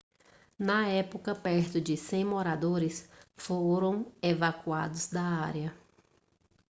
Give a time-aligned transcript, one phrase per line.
[0.57, 3.07] na época perto de 100 moradores
[3.37, 5.71] foram evacuados da área